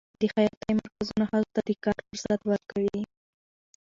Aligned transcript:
د 0.19 0.21
خیاطۍ 0.33 0.71
مرکزونه 0.79 1.23
ښځو 1.31 1.49
ته 1.55 1.61
د 1.67 1.69
کار 1.83 1.97
فرصت 2.07 2.39
ورکوي. 2.49 3.01